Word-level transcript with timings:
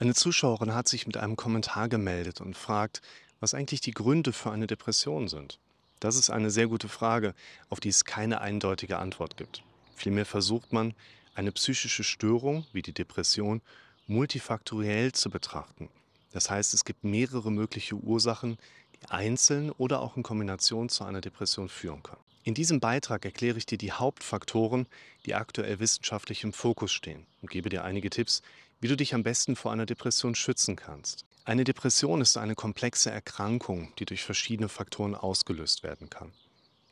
Eine 0.00 0.14
Zuschauerin 0.14 0.74
hat 0.74 0.88
sich 0.88 1.06
mit 1.06 1.18
einem 1.18 1.36
Kommentar 1.36 1.90
gemeldet 1.90 2.40
und 2.40 2.56
fragt, 2.56 3.02
was 3.38 3.52
eigentlich 3.52 3.82
die 3.82 3.90
Gründe 3.90 4.32
für 4.32 4.50
eine 4.50 4.66
Depression 4.66 5.28
sind. 5.28 5.58
Das 6.00 6.16
ist 6.16 6.30
eine 6.30 6.50
sehr 6.50 6.68
gute 6.68 6.88
Frage, 6.88 7.34
auf 7.68 7.80
die 7.80 7.90
es 7.90 8.06
keine 8.06 8.40
eindeutige 8.40 8.98
Antwort 8.98 9.36
gibt. 9.36 9.62
Vielmehr 9.94 10.24
versucht 10.24 10.72
man, 10.72 10.94
eine 11.34 11.52
psychische 11.52 12.02
Störung 12.02 12.64
wie 12.72 12.80
die 12.80 12.94
Depression 12.94 13.60
multifaktoriell 14.06 15.12
zu 15.12 15.28
betrachten. 15.28 15.90
Das 16.32 16.48
heißt, 16.48 16.72
es 16.72 16.86
gibt 16.86 17.04
mehrere 17.04 17.52
mögliche 17.52 17.96
Ursachen, 17.96 18.56
die 18.94 19.10
einzeln 19.10 19.70
oder 19.70 20.00
auch 20.00 20.16
in 20.16 20.22
Kombination 20.22 20.88
zu 20.88 21.04
einer 21.04 21.20
Depression 21.20 21.68
führen 21.68 22.02
können. 22.02 22.22
In 22.42 22.54
diesem 22.54 22.80
Beitrag 22.80 23.26
erkläre 23.26 23.58
ich 23.58 23.66
dir 23.66 23.76
die 23.76 23.92
Hauptfaktoren, 23.92 24.86
die 25.26 25.34
aktuell 25.34 25.78
wissenschaftlich 25.78 26.42
im 26.42 26.54
Fokus 26.54 26.90
stehen 26.90 27.26
und 27.42 27.50
gebe 27.50 27.68
dir 27.68 27.84
einige 27.84 28.08
Tipps, 28.08 28.40
wie 28.80 28.88
du 28.88 28.96
dich 28.96 29.14
am 29.14 29.22
besten 29.22 29.56
vor 29.56 29.72
einer 29.72 29.86
Depression 29.86 30.34
schützen 30.34 30.76
kannst. 30.76 31.24
Eine 31.44 31.64
Depression 31.64 32.20
ist 32.20 32.36
eine 32.36 32.54
komplexe 32.54 33.10
Erkrankung, 33.10 33.92
die 33.98 34.04
durch 34.04 34.22
verschiedene 34.22 34.68
Faktoren 34.68 35.14
ausgelöst 35.14 35.82
werden 35.82 36.10
kann. 36.10 36.32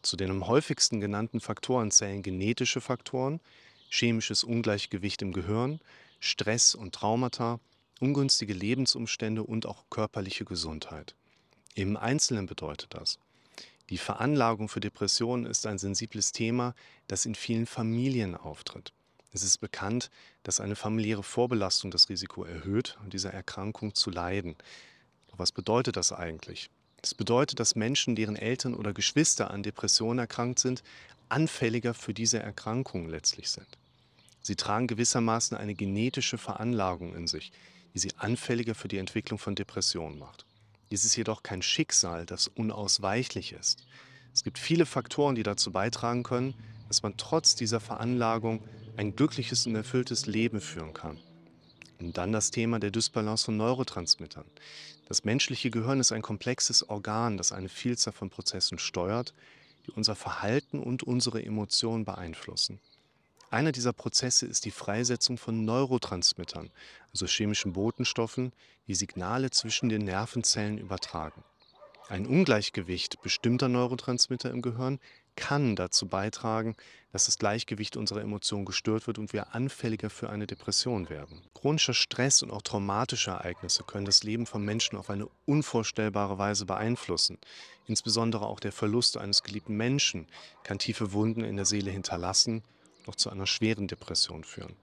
Zu 0.03 0.17
den 0.17 0.31
am 0.31 0.47
häufigsten 0.47 1.01
genannten 1.01 1.41
Faktoren 1.41 1.91
zählen 1.91 2.23
genetische 2.23 2.81
Faktoren, 2.81 3.41
chemisches 3.91 4.45
Ungleichgewicht 4.45 5.23
im 5.23 5.33
Gehirn, 5.33 5.81
Stress 6.21 6.75
und 6.75 6.95
Traumata, 6.95 7.61
ungünstige 8.01 8.55
Lebensumstände 8.55 9.43
und 9.43 9.67
auch 9.67 9.85
körperliche 9.91 10.45
Gesundheit. 10.45 11.15
Im 11.75 11.97
Einzelnen 11.97 12.47
bedeutet 12.47 12.95
das, 12.95 13.19
die 13.91 13.99
Veranlagung 13.99 14.69
für 14.69 14.81
Depressionen 14.81 15.47
ist 15.47 15.67
ein 15.67 15.79
sensibles 15.79 16.33
Thema, 16.33 16.75
das 17.07 17.25
in 17.25 17.35
vielen 17.35 17.67
Familien 17.67 18.35
auftritt. 18.35 18.93
Es 19.33 19.43
ist 19.43 19.59
bekannt, 19.59 20.11
dass 20.43 20.61
eine 20.61 20.77
familiäre 20.77 21.23
Vorbelastung 21.23 21.91
das 21.91 22.09
Risiko 22.09 22.45
erhöht, 22.45 22.97
an 23.03 23.11
dieser 23.11 23.33
Erkrankung 23.33 23.95
zu 23.95 24.11
leiden. 24.11 24.57
Doch 25.29 25.39
was 25.39 25.53
bedeutet 25.53 25.97
das 25.97 26.13
eigentlich? 26.13 26.71
Es 27.03 27.15
bedeutet, 27.15 27.61
dass 27.61 27.77
Menschen, 27.77 28.17
deren 28.17 28.37
Eltern 28.37 28.75
oder 28.75 28.93
Geschwister 28.93 29.51
an 29.51 29.63
Depressionen 29.63 30.19
erkrankt 30.19 30.59
sind, 30.59 30.83
anfälliger 31.29 31.95
für 31.95 32.15
diese 32.15 32.41
Erkrankung 32.41 33.09
letztlich 33.09 33.51
sind. 33.51 33.67
Sie 34.41 34.57
tragen 34.57 34.87
gewissermaßen 34.87 35.57
eine 35.57 35.75
genetische 35.75 36.39
Veranlagung 36.39 37.15
in 37.15 37.27
sich, 37.27 37.53
die 37.95 37.99
sie 37.99 38.13
anfälliger 38.17 38.75
für 38.75 38.89
die 38.89 38.99
Entwicklung 38.99 39.39
von 39.39 39.55
Depressionen 39.55 40.19
macht. 40.19 40.47
Dies 40.91 41.05
ist 41.05 41.17
jedoch 41.17 41.43
kein 41.43 41.61
Schicksal, 41.61 42.25
das 42.25 42.49
unausweichlich 42.49 43.53
ist. 43.53 43.85
Es 44.33 44.43
gibt 44.43 44.59
viele 44.59 44.87
Faktoren, 44.87 45.35
die 45.35 45.43
dazu 45.43 45.71
beitragen 45.71 46.23
können, 46.23 46.55
dass 46.89 47.03
man 47.03 47.17
trotz 47.17 47.55
dieser 47.57 47.81
Veranlagung 47.81 48.63
ein 48.99 49.15
glückliches 49.15 49.65
und 49.69 49.77
erfülltes 49.77 50.27
Leben 50.27 50.61
führen 50.61 50.93
kann. 50.93 51.19
Und 52.01 52.19
dann 52.19 52.33
das 52.33 52.51
Thema 52.51 52.81
der 52.81 52.91
Dysbalance 52.91 53.45
von 53.45 53.57
Neurotransmittern. 53.57 54.45
Das 55.07 55.23
menschliche 55.23 55.71
Gehirn 55.71 56.01
ist 56.01 56.11
ein 56.11 56.21
komplexes 56.21 56.89
Organ, 56.89 57.37
das 57.37 57.53
eine 57.53 57.69
Vielzahl 57.69 58.13
von 58.13 58.29
Prozessen 58.29 58.81
steuert, 58.81 59.35
die 59.87 59.93
unser 59.93 60.17
Verhalten 60.17 60.81
und 60.81 61.05
unsere 61.05 61.45
Emotionen 61.45 62.05
beeinflussen. 62.05 62.81
Einer 63.51 63.71
dieser 63.71 63.93
Prozesse 63.93 64.47
ist 64.47 64.65
die 64.65 64.73
Freisetzung 64.73 65.39
von 65.39 65.65
Neurotransmittern, 65.65 66.71
also 67.13 67.27
chemischen 67.27 67.75
Botenstoffen, 67.75 68.53
die 68.89 68.97
Signale 68.97 69.51
zwischen 69.51 69.89
den 69.89 70.05
Nervenzellen 70.05 70.77
übertragen. 70.77 71.45
Ein 72.09 72.27
Ungleichgewicht 72.27 73.21
bestimmter 73.21 73.69
Neurotransmitter 73.69 74.51
im 74.51 74.63
Gehirn 74.63 74.99
kann 75.37 75.77
dazu 75.77 76.09
beitragen, 76.09 76.75
dass 77.13 77.27
das 77.27 77.39
Gleichgewicht 77.39 77.99
unserer 77.99 78.23
Emotionen 78.23 78.65
gestört 78.65 79.07
wird 79.07 79.19
und 79.19 79.35
wir 79.35 79.55
anfälliger 79.55 80.09
für 80.09 80.31
eine 80.31 80.47
Depression 80.47 81.11
werden. 81.11 81.43
Chronischer 81.53 81.93
Stress 81.93 82.43
und 82.43 82.51
auch 82.51 82.63
traumatische 82.63 83.33
Ereignisse 83.33 83.85
können 83.85 84.07
das 84.07 84.25
Leben 84.25 84.47
von 84.47 84.65
Menschen 84.65 84.97
auf 84.97 85.11
eine 85.11 85.29
unvorstellbare 85.45 86.39
Weise 86.39 86.65
beeinflussen. 86.65 87.37
Insbesondere 87.87 88.47
auch 88.47 88.61
der 88.61 88.73
Verlust 88.73 89.19
eines 89.19 89.43
geliebten 89.43 89.77
Menschen 89.77 90.29
kann 90.65 90.79
tiefe 90.79 91.13
Wunden 91.13 91.45
in 91.45 91.57
der 91.57 91.67
Seele 91.67 91.91
hinterlassen 91.91 92.63
noch 93.07 93.17
zu 93.17 93.29
einer 93.29 93.47
schweren 93.47 93.87
Depression 93.87 94.45
führen. 94.45 94.77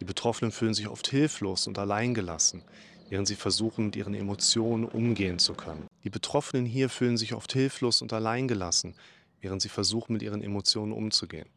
Die 0.00 0.04
Betroffenen 0.06 0.50
fühlen 0.50 0.74
sich 0.74 0.88
oft 0.88 1.08
hilflos 1.08 1.66
und 1.66 1.78
alleingelassen, 1.78 2.62
während 3.10 3.28
sie 3.28 3.36
versuchen, 3.36 3.86
mit 3.86 3.96
ihren 3.96 4.14
Emotionen 4.14 4.86
umgehen 4.86 5.38
zu 5.38 5.52
können. 5.52 5.86
Die 6.04 6.10
Betroffenen 6.10 6.64
hier 6.64 6.88
fühlen 6.88 7.18
sich 7.18 7.34
oft 7.34 7.52
hilflos 7.52 8.00
und 8.00 8.12
alleingelassen, 8.12 8.94
während 9.40 9.60
sie 9.60 9.68
versuchen, 9.68 10.14
mit 10.14 10.22
ihren 10.22 10.42
Emotionen 10.42 10.92
umzugehen. 10.92 11.48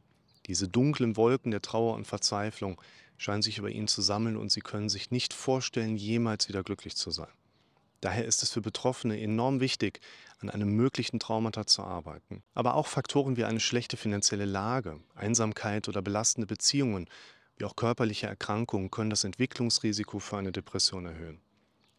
Diese 0.47 0.68
dunklen 0.68 1.16
Wolken 1.16 1.52
der 1.52 1.62
Trauer 1.62 1.94
und 1.96 2.06
Verzweiflung 2.06 2.81
scheinen 3.18 3.44
sich 3.44 3.59
über 3.59 3.69
ihnen 3.69 3.88
zu 3.88 4.02
sammeln 4.02 4.36
und 4.36 4.52
sie 4.52 4.59
können 4.59 4.90
sich 4.90 5.12
nicht 5.12 5.34
vorstellen, 5.34 5.96
jemals 5.96 6.50
wieder 6.50 6.63
glücklich 6.63 6.97
zu 6.97 7.12
sein. 7.12 7.30
Daher 8.02 8.25
ist 8.25 8.44
es 8.44 8.50
für 8.50 8.59
Betroffene 8.59 9.22
enorm 9.22 9.62
wichtig, 9.62 10.02
an 10.40 10.50
einem 10.50 10.75
möglichen 10.75 11.19
Traumata 11.19 11.66
zu 11.66 11.84
arbeiten. 11.84 12.44
Aber 12.53 12.74
auch 12.74 12.88
Faktoren 12.88 13.38
wie 13.38 13.46
eine 13.46 13.62
schlechte 13.62 13.96
finanzielle 13.96 14.44
Lage, 14.44 15.00
Einsamkeit 15.16 15.88
oder 15.88 16.02
belastende 16.02 16.47
Beziehungen, 16.47 17.08
wie 17.58 17.66
auch 17.66 17.75
körperliche 17.75 18.28
Erkrankungen 18.28 18.91
können 18.91 19.09
das 19.09 19.24
Entwicklungsrisiko 19.24 20.19
für 20.19 20.38
eine 20.38 20.52
Depression 20.52 21.06
erhöhen. 21.06 21.40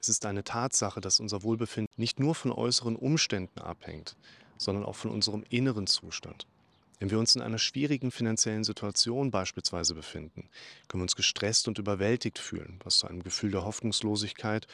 Es 0.00 0.08
ist 0.08 0.26
eine 0.26 0.44
Tatsache, 0.44 1.00
dass 1.00 1.20
unser 1.20 1.42
Wohlbefinden 1.42 1.92
nicht 1.96 2.20
nur 2.20 2.34
von 2.34 2.52
äußeren 2.52 2.96
Umständen 2.96 3.60
abhängt, 3.60 4.16
sondern 4.58 4.84
auch 4.84 4.96
von 4.96 5.10
unserem 5.10 5.44
inneren 5.48 5.86
Zustand. 5.86 6.46
Wenn 7.00 7.10
wir 7.10 7.18
uns 7.18 7.34
in 7.36 7.42
einer 7.42 7.58
schwierigen 7.58 8.10
finanziellen 8.10 8.64
Situation 8.64 9.30
beispielsweise 9.30 9.94
befinden, 9.94 10.48
können 10.88 11.00
wir 11.00 11.04
uns 11.04 11.16
gestresst 11.16 11.68
und 11.68 11.78
überwältigt 11.78 12.38
fühlen, 12.38 12.80
was 12.84 12.98
zu 12.98 13.06
einem 13.06 13.22
Gefühl 13.22 13.50
der 13.50 13.64
Hoffnungslosigkeit 13.64 14.66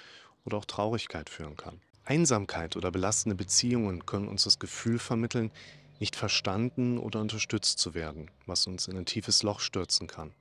oder 0.45 0.59
auch 0.59 0.65
Traurigkeit 0.65 1.31
führen 1.31 1.57
kann. 1.57 1.81
Einsamkeit 2.05 2.77
oder 2.77 2.91
belastende 2.91 3.37
Beziehungen 3.37 4.07
können 4.07 4.29
uns 4.29 4.45
das 4.45 4.59
Gefühl 4.59 4.99
vermitteln, 4.99 5.51
nicht 6.01 6.17
verstanden 6.17 6.99
oder 6.99 7.21
unterstützt 7.21 7.79
zu 7.79 7.95
werden, 7.95 8.31
was 8.47 8.67
uns 8.67 8.89
in 8.89 8.97
ein 8.97 9.07
tiefes 9.07 9.43
Loch 9.43 9.61
stürzen 9.61 10.07
kann. 10.07 10.33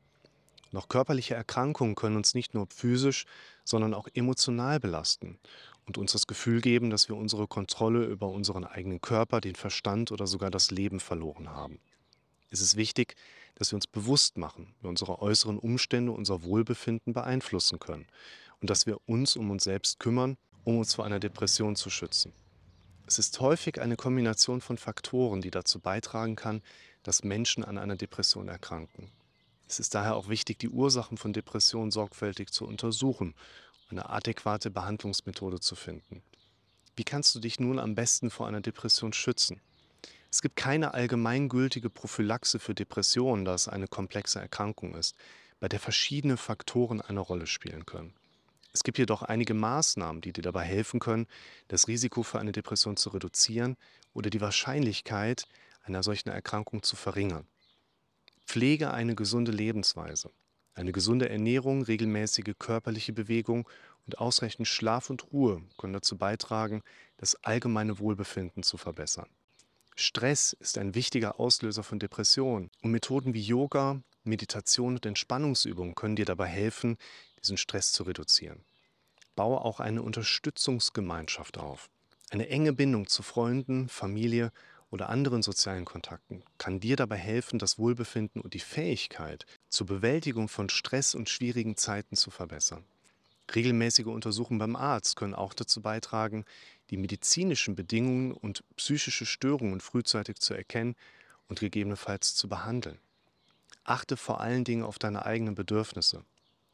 Auch 0.73 0.87
körperliche 0.87 1.35
Erkrankungen 1.35 1.95
können 1.95 2.15
uns 2.15 2.33
nicht 2.33 2.53
nur 2.53 2.67
physisch, 2.67 3.25
sondern 3.63 3.93
auch 3.93 4.07
emotional 4.13 4.79
belasten 4.79 5.39
und 5.85 5.97
uns 5.97 6.11
das 6.11 6.27
Gefühl 6.27 6.61
geben, 6.61 6.89
dass 6.89 7.09
wir 7.09 7.15
unsere 7.15 7.47
Kontrolle 7.47 8.05
über 8.05 8.27
unseren 8.27 8.63
eigenen 8.63 9.01
Körper, 9.01 9.41
den 9.41 9.55
Verstand 9.55 10.11
oder 10.11 10.27
sogar 10.27 10.51
das 10.51 10.69
Leben 10.69 10.99
verloren 10.99 11.49
haben. 11.49 11.79
Es 12.51 12.61
ist 12.61 12.75
wichtig, 12.75 13.15
dass 13.55 13.71
wir 13.71 13.75
uns 13.75 13.87
bewusst 13.87 14.37
machen, 14.37 14.73
wie 14.81 14.87
unsere 14.87 15.21
äußeren 15.21 15.57
Umstände 15.57 16.11
unser 16.11 16.43
Wohlbefinden 16.43 17.13
beeinflussen 17.13 17.79
können 17.79 18.07
und 18.61 18.69
dass 18.69 18.85
wir 18.85 18.97
uns 19.07 19.35
um 19.35 19.51
uns 19.51 19.63
selbst 19.63 19.99
kümmern, 19.99 20.37
um 20.63 20.77
uns 20.77 20.93
vor 20.93 21.05
einer 21.05 21.19
Depression 21.19 21.75
zu 21.75 21.89
schützen. 21.89 22.33
Es 23.07 23.17
ist 23.17 23.39
häufig 23.39 23.81
eine 23.81 23.95
Kombination 23.95 24.61
von 24.61 24.77
Faktoren, 24.77 25.41
die 25.41 25.49
dazu 25.49 25.79
beitragen 25.79 26.35
kann, 26.35 26.61
dass 27.01 27.23
Menschen 27.23 27.63
an 27.63 27.79
einer 27.79 27.95
Depression 27.95 28.47
erkranken. 28.47 29.09
Es 29.69 29.79
ist 29.79 29.93
daher 29.93 30.15
auch 30.15 30.29
wichtig, 30.29 30.57
die 30.57 30.69
Ursachen 30.69 31.15
von 31.15 31.31
Depressionen 31.31 31.91
sorgfältig 31.91 32.49
zu 32.49 32.65
untersuchen 32.65 33.35
und 33.89 33.99
eine 33.99 34.09
adäquate 34.09 34.71
Behandlungsmethode 34.71 35.59
zu 35.59 35.75
finden. 35.75 36.23
Wie 36.95 37.03
kannst 37.03 37.35
du 37.35 37.39
dich 37.39 37.59
nun 37.59 37.77
am 37.77 37.93
besten 37.93 38.31
vor 38.31 38.47
einer 38.47 38.61
Depression 38.61 39.13
schützen? 39.13 39.61
Es 40.31 40.41
gibt 40.41 40.55
keine 40.55 40.95
allgemeingültige 40.95 41.91
Prophylaxe 41.91 42.57
für 42.57 42.73
Depressionen, 42.73 43.45
da 43.45 43.53
es 43.53 43.67
eine 43.67 43.87
komplexe 43.87 44.39
Erkrankung 44.39 44.95
ist, 44.95 45.15
bei 45.59 45.69
der 45.69 45.79
verschiedene 45.79 46.37
Faktoren 46.37 46.99
eine 46.99 47.19
Rolle 47.19 47.45
spielen 47.45 47.85
können. 47.85 48.15
Es 48.73 48.83
gibt 48.83 48.97
jedoch 48.97 49.21
einige 49.21 49.53
Maßnahmen, 49.53 50.21
die 50.21 50.33
dir 50.33 50.41
dabei 50.41 50.63
helfen 50.63 50.99
können, 50.99 51.27
das 51.67 51.87
Risiko 51.87 52.23
für 52.23 52.39
eine 52.39 52.53
Depression 52.53 52.97
zu 52.97 53.09
reduzieren 53.09 53.77
oder 54.13 54.31
die 54.31 54.41
Wahrscheinlichkeit 54.41 55.47
einer 55.83 56.01
solchen 56.01 56.29
Erkrankung 56.29 56.81
zu 56.81 56.95
verringern. 56.95 57.47
Pflege 58.49 58.91
eine 58.91 59.13
gesunde 59.13 59.51
Lebensweise. 59.51 60.31
Eine 60.73 60.91
gesunde 60.91 61.29
Ernährung, 61.29 61.83
regelmäßige 61.83 62.55
körperliche 62.57 63.13
Bewegung 63.13 63.69
und 64.07 64.17
ausreichend 64.17 64.67
Schlaf 64.67 65.11
und 65.11 65.31
Ruhe 65.31 65.61
können 65.77 65.93
dazu 65.93 66.17
beitragen, 66.17 66.81
das 67.17 67.35
allgemeine 67.43 67.99
Wohlbefinden 67.99 68.63
zu 68.63 68.77
verbessern. 68.77 69.29
Stress 69.95 70.53
ist 70.53 70.79
ein 70.79 70.95
wichtiger 70.95 71.39
Auslöser 71.39 71.83
von 71.83 71.99
Depressionen 71.99 72.71
und 72.81 72.89
Methoden 72.89 73.35
wie 73.35 73.43
Yoga, 73.43 74.01
Meditation 74.23 74.95
und 74.95 75.05
Entspannungsübungen 75.05 75.93
können 75.93 76.15
dir 76.15 76.25
dabei 76.25 76.47
helfen, 76.47 76.97
diesen 77.43 77.57
Stress 77.57 77.91
zu 77.91 78.01
reduzieren. 78.01 78.63
Baue 79.35 79.61
auch 79.61 79.79
eine 79.79 80.01
Unterstützungsgemeinschaft 80.01 81.59
auf. 81.59 81.87
Eine 82.31 82.49
enge 82.49 82.73
Bindung 82.73 83.05
zu 83.05 83.21
Freunden, 83.21 83.89
Familie 83.89 84.51
oder 84.91 85.09
anderen 85.09 85.41
sozialen 85.43 85.85
Kontakten 85.85 86.43
kann 86.57 86.79
dir 86.79 86.95
dabei 86.95 87.17
helfen, 87.17 87.59
das 87.59 87.77
Wohlbefinden 87.77 88.41
und 88.41 88.53
die 88.53 88.59
Fähigkeit 88.59 89.45
zur 89.69 89.87
Bewältigung 89.87 90.47
von 90.47 90.69
Stress 90.69 91.15
und 91.15 91.29
schwierigen 91.29 91.77
Zeiten 91.77 92.15
zu 92.15 92.31
verbessern. 92.31 92.83
Regelmäßige 93.53 94.07
Untersuchungen 94.07 94.59
beim 94.59 94.75
Arzt 94.75 95.15
können 95.15 95.33
auch 95.33 95.53
dazu 95.53 95.81
beitragen, 95.81 96.45
die 96.89 96.97
medizinischen 96.97 97.75
Bedingungen 97.75 98.31
und 98.31 98.63
psychische 98.75 99.25
Störungen 99.25 99.81
frühzeitig 99.81 100.39
zu 100.39 100.53
erkennen 100.53 100.95
und 101.47 101.59
gegebenenfalls 101.59 102.35
zu 102.35 102.47
behandeln. 102.47 102.99
Achte 103.83 104.17
vor 104.17 104.39
allen 104.39 104.63
Dingen 104.63 104.83
auf 104.83 104.99
deine 104.99 105.25
eigenen 105.25 105.55
Bedürfnisse. 105.55 106.23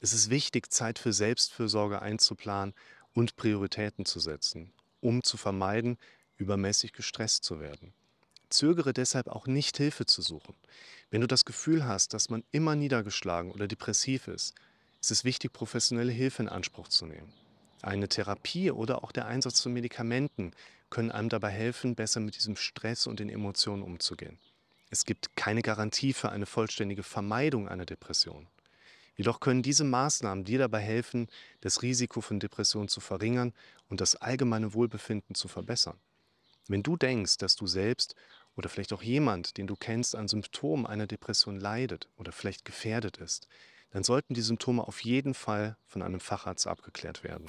Es 0.01 0.13
ist 0.13 0.29
wichtig, 0.29 0.71
Zeit 0.71 0.99
für 0.99 1.13
Selbstfürsorge 1.13 2.01
einzuplanen 2.01 2.73
und 3.13 3.37
Prioritäten 3.37 4.05
zu 4.05 4.19
setzen, 4.19 4.73
um 4.99 5.23
zu 5.23 5.37
vermeiden, 5.37 5.97
übermäßig 6.37 6.91
gestresst 6.91 7.45
zu 7.45 7.61
werden. 7.61 7.93
Zögere 8.49 8.93
deshalb 8.93 9.27
auch 9.27 9.47
nicht, 9.47 9.77
Hilfe 9.77 10.05
zu 10.05 10.21
suchen. 10.21 10.55
Wenn 11.09 11.21
du 11.21 11.27
das 11.27 11.45
Gefühl 11.45 11.85
hast, 11.85 12.13
dass 12.13 12.29
man 12.29 12.43
immer 12.51 12.75
niedergeschlagen 12.75 13.51
oder 13.51 13.67
depressiv 13.67 14.27
ist, 14.27 14.53
ist 15.01 15.11
es 15.11 15.23
wichtig, 15.23 15.53
professionelle 15.53 16.11
Hilfe 16.11 16.43
in 16.43 16.49
Anspruch 16.49 16.87
zu 16.87 17.05
nehmen. 17.05 17.31
Eine 17.81 18.09
Therapie 18.09 18.71
oder 18.71 19.03
auch 19.03 19.11
der 19.11 19.27
Einsatz 19.27 19.61
von 19.61 19.73
Medikamenten 19.73 20.51
können 20.89 21.11
einem 21.11 21.29
dabei 21.29 21.49
helfen, 21.49 21.95
besser 21.95 22.19
mit 22.19 22.35
diesem 22.35 22.55
Stress 22.55 23.05
und 23.05 23.19
den 23.19 23.29
Emotionen 23.29 23.83
umzugehen. 23.83 24.39
Es 24.89 25.05
gibt 25.05 25.35
keine 25.35 25.61
Garantie 25.61 26.13
für 26.13 26.29
eine 26.29 26.45
vollständige 26.45 27.03
Vermeidung 27.03 27.67
einer 27.67 27.85
Depression. 27.85 28.47
Jedoch 29.17 29.39
können 29.39 29.61
diese 29.61 29.83
Maßnahmen 29.83 30.43
dir 30.43 30.59
dabei 30.59 30.79
helfen, 30.79 31.27
das 31.61 31.81
Risiko 31.81 32.21
von 32.21 32.39
Depressionen 32.39 32.89
zu 32.89 32.99
verringern 32.99 33.53
und 33.89 34.01
das 34.01 34.15
allgemeine 34.15 34.73
Wohlbefinden 34.73 35.35
zu 35.35 35.47
verbessern. 35.47 35.97
Wenn 36.67 36.83
du 36.83 36.97
denkst, 36.97 37.37
dass 37.37 37.55
du 37.55 37.67
selbst 37.67 38.15
oder 38.55 38.69
vielleicht 38.69 38.93
auch 38.93 39.03
jemand, 39.03 39.57
den 39.57 39.67
du 39.67 39.75
kennst, 39.75 40.15
an 40.15 40.27
Symptomen 40.27 40.85
einer 40.85 41.07
Depression 41.07 41.59
leidet 41.59 42.09
oder 42.15 42.31
vielleicht 42.31 42.65
gefährdet 42.65 43.17
ist, 43.17 43.47
dann 43.91 44.03
sollten 44.03 44.33
die 44.33 44.41
Symptome 44.41 44.87
auf 44.87 45.01
jeden 45.03 45.33
Fall 45.33 45.77
von 45.85 46.01
einem 46.01 46.19
Facharzt 46.19 46.67
abgeklärt 46.67 47.23
werden. 47.23 47.45